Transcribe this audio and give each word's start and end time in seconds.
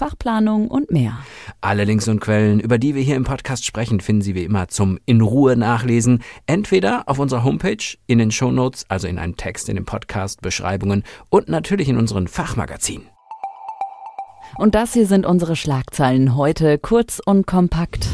Fachplanung 0.00 0.68
und 0.68 0.90
mehr. 0.90 1.18
Alle 1.60 1.84
Links 1.84 2.08
und 2.08 2.20
Quellen, 2.20 2.58
über 2.58 2.78
die 2.78 2.94
wir 2.94 3.02
hier 3.02 3.16
im 3.16 3.24
Podcast 3.24 3.66
sprechen, 3.66 4.00
finden 4.00 4.22
Sie 4.22 4.34
wie 4.34 4.44
immer 4.44 4.68
zum 4.68 4.98
in 5.04 5.20
Ruhe 5.20 5.58
nachlesen, 5.58 6.22
entweder 6.46 7.06
auf 7.06 7.18
unserer 7.18 7.44
Homepage, 7.44 7.98
in 8.06 8.16
den 8.16 8.30
Shownotes, 8.30 8.86
also 8.88 9.06
in 9.06 9.18
einem 9.18 9.36
Text 9.36 9.68
in 9.68 9.76
den 9.76 9.84
Podcast, 9.84 10.40
Beschreibungen 10.40 11.04
und 11.28 11.50
natürlich 11.50 11.90
in 11.90 11.98
unseren 11.98 12.28
Fachmagazinen. 12.28 13.08
Und 14.56 14.74
das 14.74 14.94
hier 14.94 15.06
sind 15.06 15.26
unsere 15.26 15.54
Schlagzeilen 15.54 16.34
heute 16.34 16.78
kurz 16.78 17.20
und 17.22 17.46
kompakt. 17.46 18.08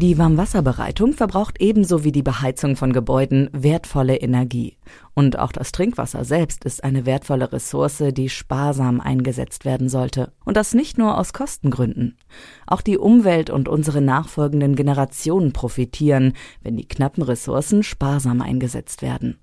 Die 0.00 0.16
Warmwasserbereitung 0.16 1.12
verbraucht 1.12 1.56
ebenso 1.58 2.04
wie 2.04 2.12
die 2.12 2.22
Beheizung 2.22 2.76
von 2.76 2.92
Gebäuden 2.92 3.50
wertvolle 3.52 4.14
Energie. 4.14 4.76
Und 5.12 5.40
auch 5.40 5.50
das 5.50 5.72
Trinkwasser 5.72 6.24
selbst 6.24 6.64
ist 6.64 6.84
eine 6.84 7.04
wertvolle 7.04 7.52
Ressource, 7.52 8.04
die 8.12 8.28
sparsam 8.28 9.00
eingesetzt 9.00 9.64
werden 9.64 9.88
sollte. 9.88 10.30
Und 10.44 10.56
das 10.56 10.72
nicht 10.72 10.98
nur 10.98 11.18
aus 11.18 11.32
Kostengründen. 11.32 12.16
Auch 12.64 12.80
die 12.80 12.96
Umwelt 12.96 13.50
und 13.50 13.68
unsere 13.68 14.00
nachfolgenden 14.00 14.76
Generationen 14.76 15.52
profitieren, 15.52 16.34
wenn 16.62 16.76
die 16.76 16.86
knappen 16.86 17.24
Ressourcen 17.24 17.82
sparsam 17.82 18.40
eingesetzt 18.40 19.02
werden. 19.02 19.40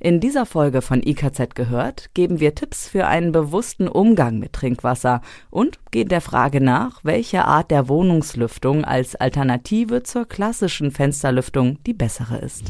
In 0.00 0.20
dieser 0.20 0.46
Folge 0.46 0.82
von 0.82 1.02
IKZ 1.02 1.54
gehört 1.54 2.10
geben 2.14 2.40
wir 2.40 2.54
Tipps 2.54 2.88
für 2.88 3.06
einen 3.06 3.32
bewussten 3.32 3.88
Umgang 3.88 4.38
mit 4.38 4.52
Trinkwasser 4.52 5.22
und 5.50 5.78
gehen 5.90 6.08
der 6.08 6.20
Frage 6.20 6.60
nach, 6.60 7.00
welche 7.02 7.44
Art 7.44 7.70
der 7.70 7.88
Wohnungslüftung 7.88 8.84
als 8.84 9.14
Alternative 9.14 10.02
zur 10.02 10.26
klassischen 10.26 10.90
Fensterlüftung 10.90 11.78
die 11.86 11.94
bessere 11.94 12.38
ist. 12.38 12.64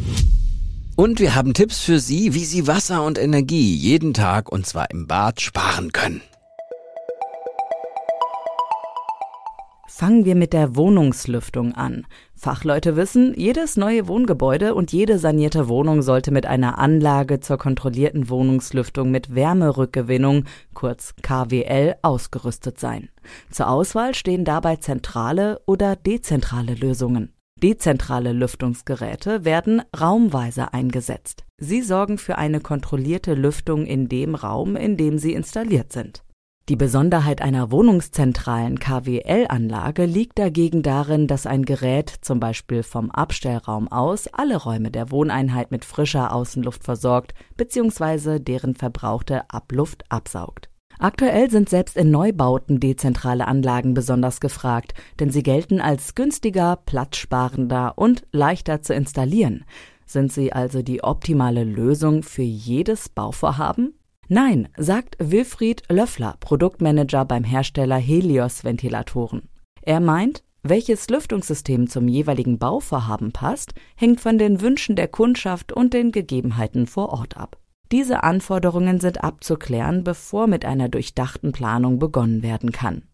Und 0.96 1.20
wir 1.20 1.34
haben 1.34 1.52
Tipps 1.52 1.80
für 1.80 1.98
Sie, 1.98 2.32
wie 2.32 2.44
Sie 2.44 2.66
Wasser 2.66 3.04
und 3.04 3.18
Energie 3.18 3.74
jeden 3.74 4.14
Tag 4.14 4.50
und 4.50 4.66
zwar 4.66 4.90
im 4.90 5.06
Bad 5.06 5.42
sparen 5.42 5.92
können. 5.92 6.22
Fangen 9.98 10.26
wir 10.26 10.34
mit 10.34 10.52
der 10.52 10.76
Wohnungslüftung 10.76 11.72
an. 11.72 12.06
Fachleute 12.34 12.96
wissen, 12.96 13.32
jedes 13.34 13.78
neue 13.78 14.06
Wohngebäude 14.08 14.74
und 14.74 14.92
jede 14.92 15.18
sanierte 15.18 15.68
Wohnung 15.68 16.02
sollte 16.02 16.32
mit 16.32 16.44
einer 16.44 16.76
Anlage 16.78 17.40
zur 17.40 17.56
kontrollierten 17.56 18.28
Wohnungslüftung 18.28 19.10
mit 19.10 19.34
Wärmerückgewinnung, 19.34 20.44
kurz 20.74 21.14
KWL, 21.22 21.94
ausgerüstet 22.02 22.78
sein. 22.78 23.08
Zur 23.50 23.70
Auswahl 23.70 24.14
stehen 24.14 24.44
dabei 24.44 24.76
zentrale 24.76 25.62
oder 25.64 25.96
dezentrale 25.96 26.74
Lösungen. 26.74 27.32
Dezentrale 27.62 28.32
Lüftungsgeräte 28.32 29.46
werden 29.46 29.80
raumweise 29.98 30.74
eingesetzt. 30.74 31.46
Sie 31.56 31.80
sorgen 31.80 32.18
für 32.18 32.36
eine 32.36 32.60
kontrollierte 32.60 33.32
Lüftung 33.32 33.86
in 33.86 34.10
dem 34.10 34.34
Raum, 34.34 34.76
in 34.76 34.98
dem 34.98 35.16
sie 35.16 35.32
installiert 35.32 35.90
sind. 35.90 36.22
Die 36.68 36.74
Besonderheit 36.74 37.42
einer 37.42 37.70
wohnungszentralen 37.70 38.80
KWL-Anlage 38.80 40.04
liegt 40.04 40.36
dagegen 40.36 40.82
darin, 40.82 41.28
dass 41.28 41.46
ein 41.46 41.64
Gerät 41.64 42.12
zum 42.22 42.40
Beispiel 42.40 42.82
vom 42.82 43.08
Abstellraum 43.12 43.86
aus 43.86 44.26
alle 44.26 44.56
Räume 44.56 44.90
der 44.90 45.12
Wohneinheit 45.12 45.70
mit 45.70 45.84
frischer 45.84 46.34
Außenluft 46.34 46.82
versorgt 46.82 47.34
bzw. 47.56 48.40
deren 48.40 48.74
verbrauchte 48.74 49.48
Abluft 49.48 50.02
absaugt. 50.08 50.68
Aktuell 50.98 51.52
sind 51.52 51.68
selbst 51.68 51.96
in 51.96 52.10
Neubauten 52.10 52.80
dezentrale 52.80 53.46
Anlagen 53.46 53.94
besonders 53.94 54.40
gefragt, 54.40 54.94
denn 55.20 55.30
sie 55.30 55.44
gelten 55.44 55.80
als 55.80 56.16
günstiger, 56.16 56.80
platzsparender 56.84 57.92
und 57.94 58.24
leichter 58.32 58.82
zu 58.82 58.92
installieren. 58.92 59.64
Sind 60.04 60.32
sie 60.32 60.52
also 60.52 60.82
die 60.82 61.04
optimale 61.04 61.62
Lösung 61.62 62.24
für 62.24 62.42
jedes 62.42 63.08
Bauvorhaben? 63.08 63.94
Nein, 64.28 64.68
sagt 64.76 65.16
Wilfried 65.20 65.84
Löffler, 65.88 66.36
Produktmanager 66.40 67.24
beim 67.24 67.44
Hersteller 67.44 67.96
Helios 67.96 68.64
Ventilatoren. 68.64 69.48
Er 69.82 70.00
meint, 70.00 70.42
welches 70.64 71.08
Lüftungssystem 71.08 71.88
zum 71.88 72.08
jeweiligen 72.08 72.58
Bauvorhaben 72.58 73.30
passt, 73.30 73.74
hängt 73.94 74.20
von 74.20 74.36
den 74.36 74.60
Wünschen 74.60 74.96
der 74.96 75.06
Kundschaft 75.06 75.72
und 75.72 75.94
den 75.94 76.10
Gegebenheiten 76.10 76.88
vor 76.88 77.10
Ort 77.10 77.36
ab. 77.36 77.56
Diese 77.92 78.24
Anforderungen 78.24 78.98
sind 78.98 79.22
abzuklären, 79.22 80.02
bevor 80.02 80.48
mit 80.48 80.64
einer 80.64 80.88
durchdachten 80.88 81.52
Planung 81.52 82.00
begonnen 82.00 82.42
werden 82.42 82.72
kann. 82.72 83.04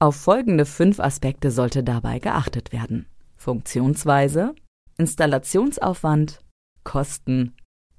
Auf 0.00 0.16
folgende 0.16 0.64
fünf 0.64 0.98
Aspekte 0.98 1.52
sollte 1.52 1.84
dabei 1.84 2.18
geachtet 2.18 2.72
werden. 2.72 3.06
Funktionsweise, 3.36 4.56
Installationsaufwand, 4.96 6.40
Kosten, 6.82 7.54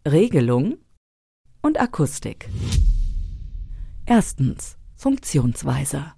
Regelung, 0.06 0.78
und 1.62 1.80
Akustik. 1.80 2.50
Erstens 4.06 4.78
Funktionsweise. 4.96 6.14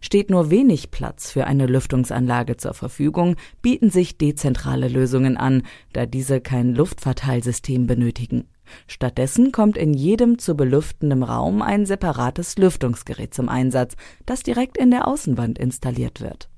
Steht 0.00 0.30
nur 0.30 0.50
wenig 0.50 0.90
Platz 0.90 1.32
für 1.32 1.46
eine 1.46 1.66
Lüftungsanlage 1.66 2.56
zur 2.56 2.74
Verfügung, 2.74 3.36
bieten 3.62 3.90
sich 3.90 4.18
dezentrale 4.18 4.88
Lösungen 4.88 5.36
an, 5.36 5.62
da 5.92 6.06
diese 6.06 6.40
kein 6.40 6.74
Luftverteilsystem 6.74 7.86
benötigen. 7.86 8.48
Stattdessen 8.86 9.52
kommt 9.52 9.76
in 9.76 9.94
jedem 9.94 10.38
zu 10.38 10.54
belüftendem 10.54 11.22
Raum 11.22 11.62
ein 11.62 11.86
separates 11.86 12.56
Lüftungsgerät 12.58 13.34
zum 13.34 13.48
Einsatz, 13.48 13.96
das 14.26 14.42
direkt 14.42 14.76
in 14.76 14.90
der 14.90 15.08
Außenwand 15.08 15.58
installiert 15.58 16.20
wird. 16.20 16.48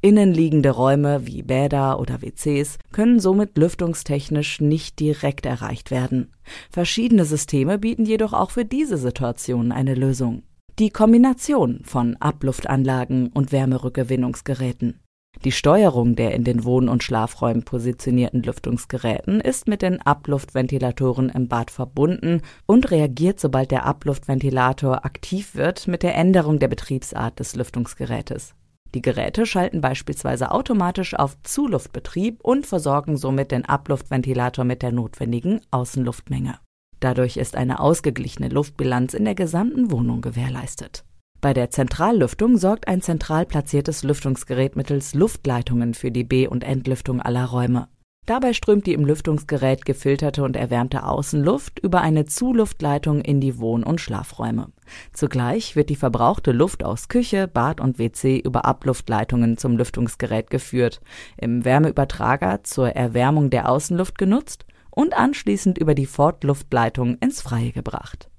Innenliegende 0.00 0.70
Räume 0.70 1.26
wie 1.26 1.42
Bäder 1.42 1.98
oder 2.00 2.22
WCs 2.22 2.78
können 2.92 3.20
somit 3.20 3.56
lüftungstechnisch 3.56 4.60
nicht 4.60 5.00
direkt 5.00 5.46
erreicht 5.46 5.90
werden. 5.90 6.32
Verschiedene 6.70 7.24
Systeme 7.24 7.78
bieten 7.78 8.04
jedoch 8.04 8.32
auch 8.32 8.50
für 8.50 8.64
diese 8.64 8.96
Situation 8.96 9.72
eine 9.72 9.94
Lösung. 9.94 10.42
Die 10.78 10.90
Kombination 10.90 11.82
von 11.84 12.16
Abluftanlagen 12.16 13.28
und 13.28 13.52
Wärmerückgewinnungsgeräten. 13.52 15.00
Die 15.44 15.52
Steuerung 15.52 16.16
der 16.16 16.34
in 16.34 16.44
den 16.44 16.64
Wohn- 16.64 16.88
und 16.88 17.02
Schlafräumen 17.02 17.64
positionierten 17.64 18.42
Lüftungsgeräten 18.42 19.40
ist 19.40 19.68
mit 19.68 19.82
den 19.82 20.00
Abluftventilatoren 20.00 21.28
im 21.28 21.48
Bad 21.48 21.70
verbunden 21.70 22.40
und 22.66 22.90
reagiert, 22.90 23.40
sobald 23.40 23.70
der 23.70 23.84
Abluftventilator 23.84 25.04
aktiv 25.04 25.54
wird, 25.54 25.86
mit 25.86 26.02
der 26.02 26.14
Änderung 26.14 26.58
der 26.60 26.68
Betriebsart 26.68 27.40
des 27.40 27.56
Lüftungsgerätes. 27.56 28.54
Die 28.94 29.02
Geräte 29.02 29.44
schalten 29.44 29.80
beispielsweise 29.80 30.52
automatisch 30.52 31.14
auf 31.14 31.36
Zuluftbetrieb 31.42 32.40
und 32.42 32.64
versorgen 32.64 33.16
somit 33.16 33.50
den 33.50 33.64
Abluftventilator 33.64 34.64
mit 34.64 34.82
der 34.82 34.92
notwendigen 34.92 35.60
Außenluftmenge. 35.72 36.58
Dadurch 37.00 37.36
ist 37.36 37.56
eine 37.56 37.80
ausgeglichene 37.80 38.48
Luftbilanz 38.48 39.12
in 39.12 39.24
der 39.24 39.34
gesamten 39.34 39.90
Wohnung 39.90 40.20
gewährleistet. 40.20 41.04
Bei 41.40 41.52
der 41.52 41.70
Zentrallüftung 41.70 42.56
sorgt 42.56 42.88
ein 42.88 43.02
zentral 43.02 43.44
platziertes 43.44 44.04
Lüftungsgerät 44.04 44.76
mittels 44.76 45.12
Luftleitungen 45.12 45.92
für 45.92 46.10
die 46.10 46.24
B- 46.24 46.46
und 46.46 46.64
Entlüftung 46.64 47.20
aller 47.20 47.44
Räume. 47.44 47.88
Dabei 48.26 48.54
strömt 48.54 48.86
die 48.86 48.94
im 48.94 49.04
Lüftungsgerät 49.04 49.84
gefilterte 49.84 50.44
und 50.44 50.56
erwärmte 50.56 51.04
Außenluft 51.04 51.78
über 51.80 52.00
eine 52.00 52.24
Zuluftleitung 52.24 53.20
in 53.20 53.40
die 53.40 53.58
Wohn- 53.58 53.84
und 53.84 54.00
Schlafräume. 54.00 54.68
Zugleich 55.12 55.76
wird 55.76 55.90
die 55.90 55.96
verbrauchte 55.96 56.52
Luft 56.52 56.84
aus 56.84 57.08
Küche, 57.08 57.48
Bad 57.48 57.80
und 57.80 57.98
WC 57.98 58.38
über 58.38 58.64
Abluftleitungen 58.64 59.58
zum 59.58 59.76
Lüftungsgerät 59.76 60.48
geführt, 60.48 61.02
im 61.36 61.64
Wärmeübertrager 61.64 62.64
zur 62.64 62.90
Erwärmung 62.90 63.50
der 63.50 63.68
Außenluft 63.68 64.16
genutzt 64.16 64.64
und 64.90 65.14
anschließend 65.14 65.76
über 65.76 65.94
die 65.94 66.06
Fortluftleitung 66.06 67.18
ins 67.18 67.42
Freie 67.42 67.72
gebracht. 67.72 68.30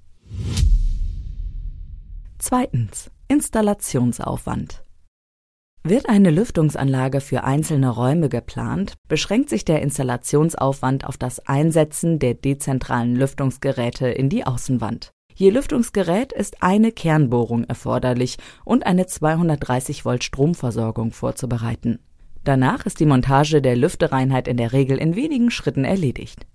Zweitens. 2.38 3.10
Installationsaufwand. 3.28 4.85
Wird 5.88 6.08
eine 6.08 6.30
Lüftungsanlage 6.30 7.20
für 7.20 7.44
einzelne 7.44 7.90
Räume 7.90 8.28
geplant, 8.28 8.94
beschränkt 9.06 9.50
sich 9.50 9.64
der 9.64 9.82
Installationsaufwand 9.82 11.06
auf 11.06 11.16
das 11.16 11.38
Einsetzen 11.46 12.18
der 12.18 12.34
dezentralen 12.34 13.14
Lüftungsgeräte 13.14 14.08
in 14.08 14.28
die 14.28 14.44
Außenwand. 14.44 15.12
Je 15.36 15.50
Lüftungsgerät 15.50 16.32
ist 16.32 16.60
eine 16.60 16.90
Kernbohrung 16.90 17.62
erforderlich 17.62 18.36
und 18.64 18.84
eine 18.84 19.06
230 19.06 20.04
Volt 20.04 20.24
Stromversorgung 20.24 21.12
vorzubereiten. 21.12 22.00
Danach 22.42 22.84
ist 22.84 22.98
die 22.98 23.06
Montage 23.06 23.62
der 23.62 23.76
Lüftereinheit 23.76 24.48
in 24.48 24.56
der 24.56 24.72
Regel 24.72 24.98
in 24.98 25.14
wenigen 25.14 25.52
Schritten 25.52 25.84
erledigt. 25.84 26.48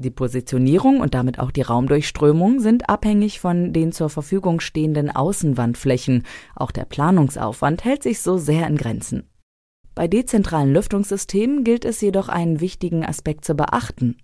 Die 0.00 0.12
Positionierung 0.12 1.00
und 1.00 1.14
damit 1.14 1.40
auch 1.40 1.50
die 1.50 1.62
Raumdurchströmung 1.62 2.60
sind 2.60 2.88
abhängig 2.88 3.40
von 3.40 3.72
den 3.72 3.90
zur 3.90 4.08
Verfügung 4.08 4.60
stehenden 4.60 5.10
Außenwandflächen. 5.10 6.22
Auch 6.54 6.70
der 6.70 6.84
Planungsaufwand 6.84 7.84
hält 7.84 8.04
sich 8.04 8.20
so 8.20 8.38
sehr 8.38 8.68
in 8.68 8.76
Grenzen. 8.76 9.28
Bei 9.96 10.06
dezentralen 10.06 10.72
Lüftungssystemen 10.72 11.64
gilt 11.64 11.84
es 11.84 12.00
jedoch 12.00 12.28
einen 12.28 12.60
wichtigen 12.60 13.04
Aspekt 13.04 13.44
zu 13.44 13.56
beachten. 13.56 14.18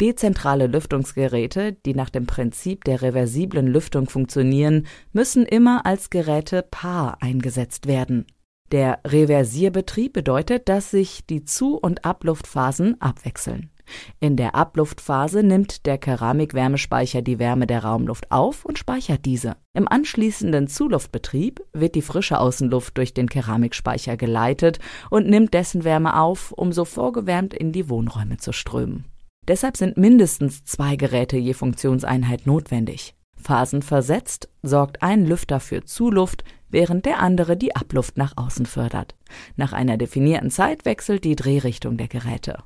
Dezentrale 0.00 0.66
Lüftungsgeräte, 0.66 1.74
die 1.86 1.94
nach 1.94 2.10
dem 2.10 2.26
Prinzip 2.26 2.82
der 2.82 3.00
reversiblen 3.00 3.68
Lüftung 3.68 4.08
funktionieren, 4.08 4.88
müssen 5.12 5.46
immer 5.46 5.86
als 5.86 6.10
Geräte 6.10 6.66
Paar 6.68 7.18
eingesetzt 7.22 7.86
werden. 7.86 8.26
Der 8.72 8.98
Reversierbetrieb 9.06 10.12
bedeutet, 10.12 10.68
dass 10.68 10.90
sich 10.90 11.24
die 11.24 11.44
Zu- 11.44 11.76
und 11.76 12.04
Abluftphasen 12.04 13.00
abwechseln. 13.00 13.70
In 14.20 14.36
der 14.36 14.54
Abluftphase 14.54 15.42
nimmt 15.42 15.86
der 15.86 15.98
Keramikwärmespeicher 15.98 17.22
die 17.22 17.38
Wärme 17.38 17.66
der 17.66 17.84
Raumluft 17.84 18.30
auf 18.30 18.64
und 18.64 18.78
speichert 18.78 19.24
diese. 19.24 19.56
Im 19.72 19.88
anschließenden 19.88 20.68
Zuluftbetrieb 20.68 21.60
wird 21.72 21.94
die 21.94 22.02
frische 22.02 22.38
Außenluft 22.38 22.96
durch 22.96 23.14
den 23.14 23.28
Keramikspeicher 23.28 24.16
geleitet 24.16 24.78
und 25.10 25.28
nimmt 25.28 25.54
dessen 25.54 25.84
Wärme 25.84 26.20
auf, 26.20 26.52
um 26.52 26.72
so 26.72 26.84
vorgewärmt 26.84 27.54
in 27.54 27.72
die 27.72 27.88
Wohnräume 27.88 28.36
zu 28.36 28.52
strömen. 28.52 29.06
Deshalb 29.48 29.76
sind 29.76 29.96
mindestens 29.96 30.64
zwei 30.64 30.96
Geräte 30.96 31.36
je 31.36 31.54
Funktionseinheit 31.54 32.46
notwendig. 32.46 33.14
Phasenversetzt 33.36 34.48
sorgt 34.62 35.02
ein 35.02 35.26
Lüfter 35.26 35.60
für 35.60 35.84
Zuluft, 35.84 36.44
während 36.68 37.06
der 37.06 37.20
andere 37.20 37.56
die 37.56 37.74
Abluft 37.74 38.16
nach 38.16 38.36
außen 38.36 38.66
fördert. 38.66 39.16
Nach 39.56 39.72
einer 39.72 39.96
definierten 39.96 40.50
Zeit 40.50 40.84
wechselt 40.84 41.24
die 41.24 41.36
Drehrichtung 41.36 41.96
der 41.96 42.08
Geräte. 42.08 42.58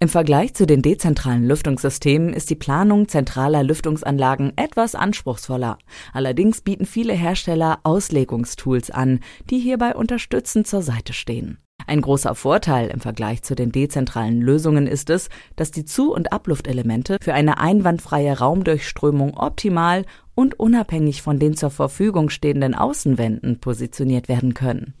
Im 0.00 0.08
Vergleich 0.08 0.54
zu 0.54 0.64
den 0.64 0.80
dezentralen 0.80 1.44
Lüftungssystemen 1.44 2.32
ist 2.32 2.50
die 2.50 2.54
Planung 2.54 3.08
zentraler 3.08 3.64
Lüftungsanlagen 3.64 4.52
etwas 4.54 4.94
anspruchsvoller. 4.94 5.76
Allerdings 6.12 6.60
bieten 6.60 6.86
viele 6.86 7.14
Hersteller 7.14 7.80
Auslegungstools 7.82 8.92
an, 8.92 9.18
die 9.50 9.58
hierbei 9.58 9.96
unterstützend 9.96 10.68
zur 10.68 10.82
Seite 10.82 11.12
stehen. 11.12 11.58
Ein 11.88 12.00
großer 12.00 12.36
Vorteil 12.36 12.90
im 12.90 13.00
Vergleich 13.00 13.42
zu 13.42 13.56
den 13.56 13.72
dezentralen 13.72 14.40
Lösungen 14.40 14.86
ist 14.86 15.10
es, 15.10 15.30
dass 15.56 15.72
die 15.72 15.84
Zu- 15.84 16.14
und 16.14 16.32
Abluftelemente 16.32 17.16
für 17.20 17.34
eine 17.34 17.58
einwandfreie 17.58 18.38
Raumdurchströmung 18.38 19.36
optimal 19.36 20.04
und 20.36 20.60
unabhängig 20.60 21.22
von 21.22 21.40
den 21.40 21.56
zur 21.56 21.70
Verfügung 21.70 22.30
stehenden 22.30 22.76
Außenwänden 22.76 23.58
positioniert 23.58 24.28
werden 24.28 24.54
können. 24.54 24.94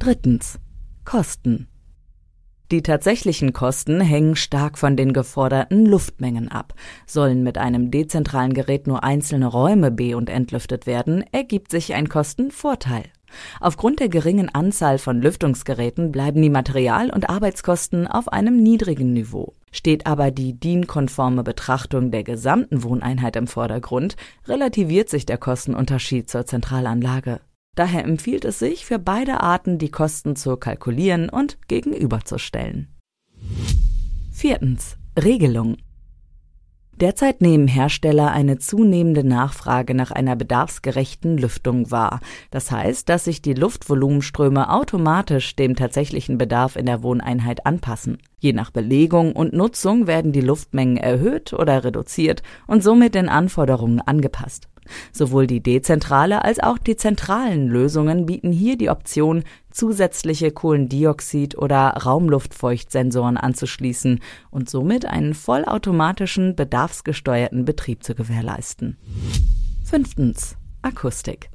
Drittens. 0.00 0.58
Kosten. 1.04 1.68
Die 2.72 2.82
tatsächlichen 2.82 3.52
Kosten 3.52 4.00
hängen 4.00 4.34
stark 4.34 4.76
von 4.76 4.96
den 4.96 5.12
geforderten 5.12 5.86
Luftmengen 5.86 6.48
ab. 6.48 6.74
Sollen 7.06 7.44
mit 7.44 7.58
einem 7.58 7.92
dezentralen 7.92 8.54
Gerät 8.54 8.88
nur 8.88 9.04
einzelne 9.04 9.46
Räume 9.46 9.92
be- 9.92 10.16
und 10.16 10.28
entlüftet 10.28 10.84
werden, 10.84 11.24
ergibt 11.30 11.70
sich 11.70 11.94
ein 11.94 12.08
Kostenvorteil. 12.08 13.04
Aufgrund 13.60 14.00
der 14.00 14.08
geringen 14.08 14.52
Anzahl 14.52 14.98
von 14.98 15.22
Lüftungsgeräten 15.22 16.10
bleiben 16.10 16.42
die 16.42 16.50
Material- 16.50 17.10
und 17.10 17.30
Arbeitskosten 17.30 18.08
auf 18.08 18.32
einem 18.32 18.60
niedrigen 18.60 19.12
Niveau. 19.12 19.54
Steht 19.70 20.06
aber 20.06 20.32
die 20.32 20.58
DIN-konforme 20.58 21.44
Betrachtung 21.44 22.10
der 22.10 22.24
gesamten 22.24 22.82
Wohneinheit 22.82 23.36
im 23.36 23.46
Vordergrund, 23.46 24.16
relativiert 24.48 25.08
sich 25.08 25.24
der 25.24 25.38
Kostenunterschied 25.38 26.28
zur 26.28 26.46
Zentralanlage. 26.46 27.40
Daher 27.76 28.04
empfiehlt 28.04 28.44
es 28.44 28.58
sich, 28.58 28.86
für 28.86 28.98
beide 28.98 29.42
Arten 29.42 29.78
die 29.78 29.90
Kosten 29.90 30.34
zu 30.34 30.56
kalkulieren 30.56 31.28
und 31.28 31.58
gegenüberzustellen. 31.68 32.88
Viertens. 34.32 34.96
Regelung. 35.22 35.76
Derzeit 36.98 37.42
nehmen 37.42 37.68
Hersteller 37.68 38.32
eine 38.32 38.58
zunehmende 38.58 39.22
Nachfrage 39.22 39.94
nach 39.94 40.10
einer 40.10 40.34
bedarfsgerechten 40.34 41.36
Lüftung 41.36 41.90
wahr. 41.90 42.20
Das 42.50 42.70
heißt, 42.70 43.10
dass 43.10 43.24
sich 43.24 43.42
die 43.42 43.52
Luftvolumenströme 43.52 44.72
automatisch 44.72 45.54
dem 45.56 45.76
tatsächlichen 45.76 46.38
Bedarf 46.38 46.76
in 46.76 46.86
der 46.86 47.02
Wohneinheit 47.02 47.66
anpassen. 47.66 48.16
Je 48.38 48.54
nach 48.54 48.70
Belegung 48.70 49.36
und 49.36 49.52
Nutzung 49.52 50.06
werden 50.06 50.32
die 50.32 50.40
Luftmengen 50.40 50.96
erhöht 50.96 51.52
oder 51.52 51.84
reduziert 51.84 52.42
und 52.66 52.82
somit 52.82 53.14
den 53.14 53.28
Anforderungen 53.28 54.00
angepasst. 54.00 54.68
Sowohl 55.12 55.46
die 55.46 55.62
dezentrale 55.62 56.44
als 56.44 56.60
auch 56.60 56.78
die 56.78 56.96
zentralen 56.96 57.68
Lösungen 57.68 58.26
bieten 58.26 58.52
hier 58.52 58.76
die 58.76 58.90
Option, 58.90 59.44
zusätzliche 59.70 60.48
Kohlendioxid- 60.48 61.56
oder 61.56 61.88
Raumluftfeuchtsensoren 61.90 63.36
anzuschließen 63.36 64.20
und 64.50 64.70
somit 64.70 65.06
einen 65.06 65.34
vollautomatischen, 65.34 66.56
bedarfsgesteuerten 66.56 67.64
Betrieb 67.64 68.02
zu 68.02 68.14
gewährleisten. 68.14 68.96
Fünftens. 69.84 70.56
Akustik. 70.82 71.50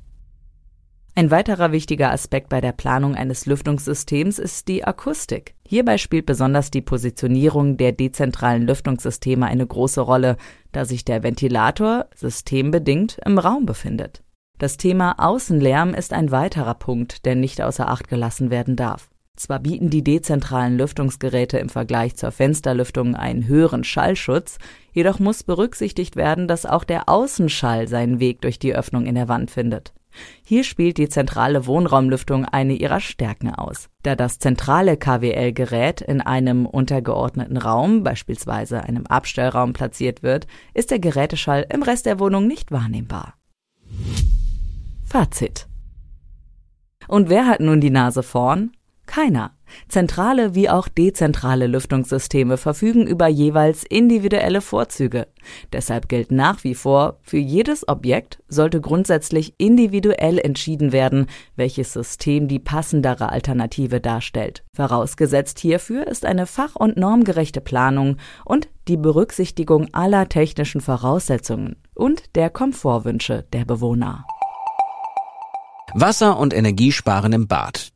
Ein 1.13 1.29
weiterer 1.29 1.73
wichtiger 1.73 2.11
Aspekt 2.11 2.47
bei 2.47 2.61
der 2.61 2.71
Planung 2.71 3.15
eines 3.15 3.45
Lüftungssystems 3.45 4.39
ist 4.39 4.69
die 4.69 4.85
Akustik. 4.85 5.55
Hierbei 5.67 5.97
spielt 5.97 6.25
besonders 6.25 6.71
die 6.71 6.81
Positionierung 6.81 7.75
der 7.75 7.91
dezentralen 7.91 8.65
Lüftungssysteme 8.65 9.45
eine 9.45 9.67
große 9.67 9.99
Rolle, 9.99 10.37
da 10.71 10.85
sich 10.85 11.03
der 11.03 11.21
Ventilator 11.21 12.05
systembedingt 12.15 13.19
im 13.25 13.37
Raum 13.39 13.65
befindet. 13.65 14.23
Das 14.57 14.77
Thema 14.77 15.15
Außenlärm 15.17 15.93
ist 15.93 16.13
ein 16.13 16.31
weiterer 16.31 16.75
Punkt, 16.75 17.25
der 17.25 17.35
nicht 17.35 17.61
außer 17.61 17.89
Acht 17.89 18.07
gelassen 18.07 18.49
werden 18.49 18.77
darf. 18.77 19.09
Zwar 19.35 19.59
bieten 19.59 19.89
die 19.89 20.03
dezentralen 20.03 20.77
Lüftungsgeräte 20.77 21.57
im 21.57 21.67
Vergleich 21.67 22.15
zur 22.15 22.31
Fensterlüftung 22.31 23.15
einen 23.15 23.47
höheren 23.47 23.83
Schallschutz, 23.83 24.59
jedoch 24.93 25.19
muss 25.19 25.43
berücksichtigt 25.43 26.15
werden, 26.15 26.47
dass 26.47 26.65
auch 26.65 26.85
der 26.85 27.09
Außenschall 27.09 27.89
seinen 27.89 28.19
Weg 28.21 28.41
durch 28.41 28.59
die 28.59 28.75
Öffnung 28.75 29.05
in 29.05 29.15
der 29.15 29.27
Wand 29.27 29.51
findet. 29.51 29.93
Hier 30.43 30.63
spielt 30.63 30.97
die 30.97 31.09
zentrale 31.09 31.65
Wohnraumlüftung 31.65 32.45
eine 32.45 32.73
ihrer 32.73 32.99
Stärken 32.99 33.53
aus. 33.53 33.89
Da 34.03 34.15
das 34.15 34.39
zentrale 34.39 34.97
KWL-Gerät 34.97 36.01
in 36.01 36.21
einem 36.21 36.65
untergeordneten 36.65 37.57
Raum, 37.57 38.03
beispielsweise 38.03 38.83
einem 38.83 39.05
Abstellraum, 39.07 39.73
platziert 39.73 40.23
wird, 40.23 40.47
ist 40.73 40.91
der 40.91 40.99
Geräteschall 40.99 41.65
im 41.69 41.83
Rest 41.83 42.05
der 42.05 42.19
Wohnung 42.19 42.47
nicht 42.47 42.71
wahrnehmbar. 42.71 43.35
Fazit. 45.05 45.67
Und 47.07 47.29
wer 47.29 47.45
hat 47.47 47.59
nun 47.59 47.81
die 47.81 47.89
Nase 47.89 48.23
vorn? 48.23 48.71
Keiner. 49.05 49.51
Zentrale 49.87 50.55
wie 50.55 50.69
auch 50.69 50.87
dezentrale 50.87 51.67
Lüftungssysteme 51.67 52.57
verfügen 52.57 53.07
über 53.07 53.27
jeweils 53.27 53.83
individuelle 53.83 54.61
Vorzüge. 54.61 55.27
Deshalb 55.73 56.09
gilt 56.09 56.31
nach 56.31 56.63
wie 56.63 56.75
vor, 56.75 57.19
für 57.23 57.37
jedes 57.37 57.87
Objekt 57.87 58.39
sollte 58.47 58.81
grundsätzlich 58.81 59.53
individuell 59.57 60.37
entschieden 60.39 60.91
werden, 60.91 61.27
welches 61.55 61.93
System 61.93 62.47
die 62.47 62.59
passendere 62.59 63.29
Alternative 63.29 63.99
darstellt. 63.99 64.63
Vorausgesetzt 64.75 65.59
hierfür 65.59 66.07
ist 66.07 66.25
eine 66.25 66.45
fach- 66.45 66.75
und 66.75 66.97
normgerechte 66.97 67.61
Planung 67.61 68.17
und 68.45 68.69
die 68.87 68.97
Berücksichtigung 68.97 69.87
aller 69.93 70.29
technischen 70.29 70.81
Voraussetzungen 70.81 71.75
und 71.93 72.35
der 72.35 72.49
Komfortwünsche 72.49 73.45
der 73.53 73.65
Bewohner. 73.65 74.25
Wasser 75.93 76.37
und 76.37 76.53
Energiesparen 76.53 77.33
im 77.33 77.47
Bad. 77.47 77.91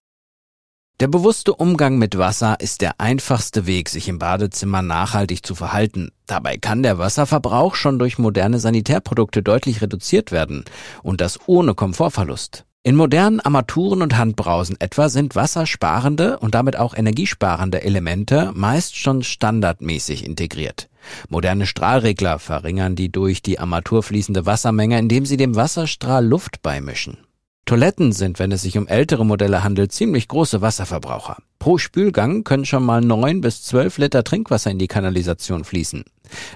Der 1.02 1.10
bewusste 1.10 1.54
Umgang 1.54 1.98
mit 1.98 2.18
Wasser 2.18 2.62
ist 2.62 2.80
der 2.80 3.02
einfachste 3.02 3.66
Weg, 3.66 3.90
sich 3.90 4.08
im 4.08 4.18
Badezimmer 4.18 4.82
nachhaltig 4.82 5.46
zu 5.46 5.54
verhalten. 5.54 6.12
Dabei 6.26 6.56
kann 6.56 6.84
der 6.84 6.98
Wasserverbrauch 6.98 7.76
schon 7.76 8.00
durch 8.00 8.18
moderne 8.18 8.60
Sanitärprodukte 8.60 9.44
deutlich 9.44 9.82
reduziert 9.82 10.32
werden 10.32 10.64
und 11.04 11.20
das 11.20 11.38
ohne 11.48 11.74
Komfortverlust. 11.74 12.64
In 12.84 12.96
modernen 12.96 13.42
Armaturen 13.42 14.04
und 14.04 14.16
Handbrausen 14.16 14.78
etwa 14.80 15.10
sind 15.10 15.36
wassersparende 15.36 16.40
und 16.40 16.56
damit 16.56 16.78
auch 16.78 16.96
energiesparende 16.96 17.84
Elemente 17.84 18.54
meist 18.56 18.96
schon 18.96 19.22
standardmäßig 19.22 20.26
integriert. 20.26 20.88
Moderne 21.28 21.66
Strahlregler 21.66 22.40
verringern 22.40 22.96
die 22.96 23.12
durch 23.12 23.42
die 23.42 23.60
Armatur 23.60 24.02
fließende 24.02 24.46
Wassermenge, 24.46 24.98
indem 24.98 25.26
sie 25.26 25.36
dem 25.36 25.58
Wasserstrahl 25.58 26.26
Luft 26.26 26.62
beimischen. 26.62 27.18
Toiletten 27.66 28.12
sind, 28.12 28.38
wenn 28.38 28.52
es 28.52 28.62
sich 28.62 28.78
um 28.78 28.88
ältere 28.88 29.26
Modelle 29.26 29.64
handelt, 29.64 29.92
ziemlich 29.92 30.28
große 30.28 30.62
Wasserverbraucher. 30.62 31.38
Pro 31.58 31.80
Spülgang 31.80 32.44
können 32.44 32.66
schon 32.66 32.86
mal 32.86 33.02
neun 33.02 33.42
bis 33.42 33.64
zwölf 33.64 33.98
Liter 33.98 34.24
Trinkwasser 34.24 34.70
in 34.70 34.78
die 34.78 34.88
Kanalisation 34.88 35.64
fließen. 35.64 36.06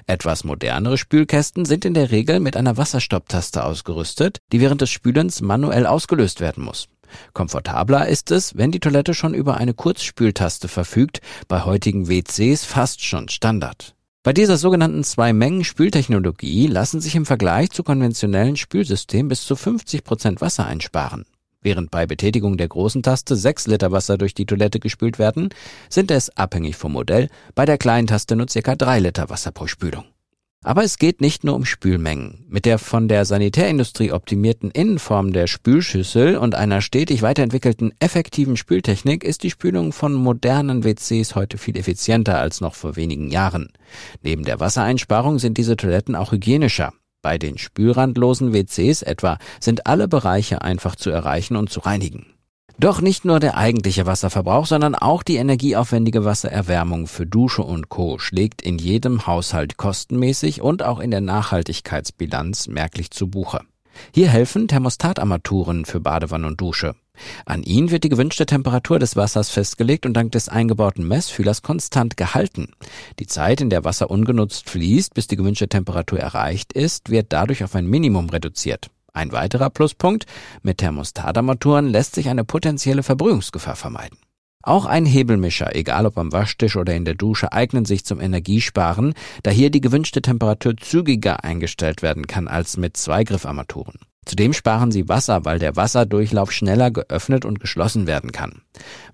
Etwas 0.06 0.44
modernere 0.44 0.96
Spülkästen 0.96 1.64
sind 1.64 1.84
in 1.84 1.94
der 1.94 2.12
Regel 2.12 2.38
mit 2.38 2.56
einer 2.56 2.76
Wasserstopptaste 2.76 3.64
ausgerüstet, 3.64 4.38
die 4.52 4.60
während 4.60 4.82
des 4.82 4.90
Spülens 4.90 5.40
manuell 5.40 5.84
ausgelöst 5.84 6.40
werden 6.40 6.62
muss. 6.62 6.86
Komfortabler 7.32 8.06
ist 8.06 8.30
es, 8.30 8.56
wenn 8.56 8.70
die 8.70 8.78
Toilette 8.78 9.12
schon 9.12 9.34
über 9.34 9.56
eine 9.56 9.74
Kurzspültaste 9.74 10.68
verfügt, 10.68 11.20
bei 11.48 11.62
heutigen 11.64 12.08
WCs 12.08 12.64
fast 12.64 13.04
schon 13.04 13.28
Standard. 13.28 13.96
Bei 14.22 14.34
dieser 14.34 14.58
sogenannten 14.58 15.02
Zwei-Mengen-Spültechnologie 15.02 16.66
lassen 16.66 17.00
sich 17.00 17.14
im 17.14 17.24
Vergleich 17.24 17.70
zu 17.70 17.82
konventionellen 17.82 18.58
Spülsystemen 18.58 19.30
bis 19.30 19.44
zu 19.44 19.56
50 19.56 20.04
Prozent 20.04 20.42
Wasser 20.42 20.66
einsparen. 20.66 21.24
Während 21.62 21.90
bei 21.90 22.04
Betätigung 22.04 22.58
der 22.58 22.68
großen 22.68 23.02
Taste 23.02 23.34
6 23.34 23.68
Liter 23.68 23.92
Wasser 23.92 24.18
durch 24.18 24.34
die 24.34 24.44
Toilette 24.44 24.78
gespült 24.78 25.18
werden, 25.18 25.48
sind 25.88 26.10
es, 26.10 26.28
abhängig 26.36 26.76
vom 26.76 26.92
Modell, 26.92 27.30
bei 27.54 27.64
der 27.64 27.78
kleinen 27.78 28.08
Taste 28.08 28.36
nur 28.36 28.44
ca. 28.46 28.76
3 28.76 29.00
Liter 29.00 29.30
Wasser 29.30 29.52
pro 29.52 29.66
Spülung. 29.66 30.04
Aber 30.62 30.84
es 30.84 30.98
geht 30.98 31.22
nicht 31.22 31.42
nur 31.42 31.54
um 31.54 31.64
Spülmengen. 31.64 32.44
Mit 32.46 32.66
der 32.66 32.78
von 32.78 33.08
der 33.08 33.24
Sanitärindustrie 33.24 34.12
optimierten 34.12 34.70
Innenform 34.70 35.32
der 35.32 35.46
Spülschüssel 35.46 36.36
und 36.36 36.54
einer 36.54 36.82
stetig 36.82 37.22
weiterentwickelten 37.22 37.94
effektiven 37.98 38.58
Spültechnik 38.58 39.24
ist 39.24 39.42
die 39.42 39.50
Spülung 39.50 39.92
von 39.92 40.12
modernen 40.12 40.84
WCs 40.84 41.34
heute 41.34 41.56
viel 41.56 41.78
effizienter 41.78 42.38
als 42.38 42.60
noch 42.60 42.74
vor 42.74 42.96
wenigen 42.96 43.30
Jahren. 43.30 43.72
Neben 44.22 44.44
der 44.44 44.60
Wassereinsparung 44.60 45.38
sind 45.38 45.56
diese 45.56 45.76
Toiletten 45.76 46.14
auch 46.14 46.32
hygienischer. 46.32 46.92
Bei 47.22 47.38
den 47.38 47.56
spülrandlosen 47.56 48.52
WCs 48.52 49.00
etwa 49.00 49.38
sind 49.60 49.86
alle 49.86 50.08
Bereiche 50.08 50.60
einfach 50.60 50.94
zu 50.94 51.08
erreichen 51.08 51.56
und 51.56 51.70
zu 51.70 51.80
reinigen. 51.80 52.26
Doch 52.80 53.02
nicht 53.02 53.26
nur 53.26 53.40
der 53.40 53.58
eigentliche 53.58 54.06
Wasserverbrauch, 54.06 54.64
sondern 54.64 54.94
auch 54.94 55.22
die 55.22 55.36
energieaufwendige 55.36 56.24
Wassererwärmung 56.24 57.08
für 57.08 57.26
Dusche 57.26 57.60
und 57.60 57.90
Co. 57.90 58.18
schlägt 58.18 58.62
in 58.62 58.78
jedem 58.78 59.26
Haushalt 59.26 59.76
kostenmäßig 59.76 60.62
und 60.62 60.82
auch 60.82 60.98
in 60.98 61.10
der 61.10 61.20
Nachhaltigkeitsbilanz 61.20 62.68
merklich 62.68 63.10
zu 63.10 63.28
Buche. 63.28 63.60
Hier 64.14 64.30
helfen 64.30 64.66
Thermostatarmaturen 64.66 65.84
für 65.84 66.00
Badewanne 66.00 66.46
und 66.46 66.58
Dusche. 66.58 66.94
An 67.44 67.64
ihnen 67.64 67.90
wird 67.90 68.04
die 68.04 68.08
gewünschte 68.08 68.46
Temperatur 68.46 68.98
des 68.98 69.14
Wassers 69.14 69.50
festgelegt 69.50 70.06
und 70.06 70.14
dank 70.14 70.32
des 70.32 70.48
eingebauten 70.48 71.06
Messfühlers 71.06 71.60
konstant 71.60 72.16
gehalten. 72.16 72.72
Die 73.18 73.26
Zeit, 73.26 73.60
in 73.60 73.68
der 73.68 73.84
Wasser 73.84 74.10
ungenutzt 74.10 74.70
fließt, 74.70 75.12
bis 75.12 75.26
die 75.26 75.36
gewünschte 75.36 75.68
Temperatur 75.68 76.18
erreicht 76.18 76.72
ist, 76.72 77.10
wird 77.10 77.26
dadurch 77.28 77.62
auf 77.62 77.74
ein 77.74 77.86
Minimum 77.86 78.30
reduziert. 78.30 78.88
Ein 79.12 79.32
weiterer 79.32 79.70
Pluspunkt, 79.70 80.26
mit 80.62 80.78
Thermostatarmaturen 80.78 81.88
lässt 81.88 82.14
sich 82.14 82.28
eine 82.28 82.44
potenzielle 82.44 83.02
Verbrühungsgefahr 83.02 83.76
vermeiden. 83.76 84.18
Auch 84.62 84.84
ein 84.84 85.06
Hebelmischer, 85.06 85.74
egal 85.74 86.04
ob 86.04 86.18
am 86.18 86.32
Waschtisch 86.32 86.76
oder 86.76 86.94
in 86.94 87.06
der 87.06 87.14
Dusche, 87.14 87.52
eignen 87.52 87.86
sich 87.86 88.04
zum 88.04 88.20
Energiesparen, 88.20 89.14
da 89.42 89.50
hier 89.50 89.70
die 89.70 89.80
gewünschte 89.80 90.20
Temperatur 90.20 90.76
zügiger 90.76 91.44
eingestellt 91.44 92.02
werden 92.02 92.26
kann 92.26 92.46
als 92.46 92.76
mit 92.76 92.98
Zweigriffarmaturen. 92.98 93.94
Zudem 94.26 94.52
sparen 94.52 94.92
sie 94.92 95.08
Wasser, 95.08 95.46
weil 95.46 95.58
der 95.58 95.76
Wasserdurchlauf 95.76 96.52
schneller 96.52 96.90
geöffnet 96.90 97.46
und 97.46 97.58
geschlossen 97.58 98.06
werden 98.06 98.32
kann. 98.32 98.60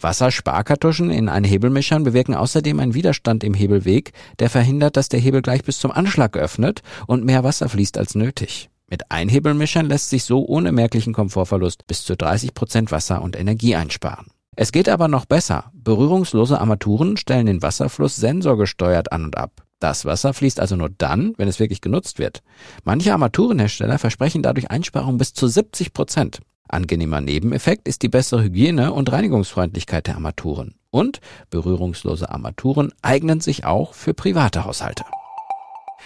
Wassersparkartuschen 0.00 1.10
in 1.10 1.28
einen 1.28 1.44
Hebelmischern 1.44 2.02
bewirken 2.02 2.34
außerdem 2.34 2.80
einen 2.80 2.94
Widerstand 2.94 3.44
im 3.44 3.54
Hebelweg, 3.54 4.12
der 4.40 4.50
verhindert, 4.50 4.96
dass 4.96 5.08
der 5.08 5.20
Hebel 5.20 5.42
gleich 5.42 5.62
bis 5.62 5.78
zum 5.78 5.92
Anschlag 5.92 6.32
geöffnet 6.32 6.82
und 7.06 7.24
mehr 7.24 7.44
Wasser 7.44 7.68
fließt 7.68 7.98
als 7.98 8.16
nötig. 8.16 8.68
Mit 8.88 9.10
Einhebelmischern 9.10 9.86
lässt 9.86 10.10
sich 10.10 10.24
so 10.24 10.46
ohne 10.46 10.70
merklichen 10.70 11.12
Komfortverlust 11.12 11.86
bis 11.88 12.04
zu 12.04 12.16
30 12.16 12.54
Prozent 12.54 12.92
Wasser 12.92 13.20
und 13.20 13.36
Energie 13.36 13.74
einsparen. 13.74 14.26
Es 14.54 14.70
geht 14.70 14.88
aber 14.88 15.08
noch 15.08 15.26
besser. 15.26 15.70
Berührungslose 15.74 16.60
Armaturen 16.60 17.16
stellen 17.16 17.46
den 17.46 17.62
Wasserfluss 17.62 18.16
sensorgesteuert 18.16 19.12
an 19.12 19.24
und 19.24 19.36
ab. 19.36 19.66
Das 19.80 20.04
Wasser 20.04 20.32
fließt 20.32 20.60
also 20.60 20.76
nur 20.76 20.88
dann, 20.88 21.34
wenn 21.36 21.48
es 21.48 21.60
wirklich 21.60 21.80
genutzt 21.80 22.18
wird. 22.18 22.42
Manche 22.84 23.12
Armaturenhersteller 23.12 23.98
versprechen 23.98 24.42
dadurch 24.42 24.70
Einsparungen 24.70 25.18
bis 25.18 25.34
zu 25.34 25.48
70 25.48 25.92
Prozent. 25.92 26.40
Angenehmer 26.68 27.20
Nebeneffekt 27.20 27.86
ist 27.86 28.02
die 28.02 28.08
bessere 28.08 28.44
Hygiene 28.44 28.92
und 28.92 29.12
Reinigungsfreundlichkeit 29.12 30.06
der 30.06 30.14
Armaturen. 30.14 30.76
Und 30.90 31.20
berührungslose 31.50 32.30
Armaturen 32.30 32.92
eignen 33.02 33.40
sich 33.40 33.64
auch 33.64 33.94
für 33.94 34.14
private 34.14 34.64
Haushalte. 34.64 35.04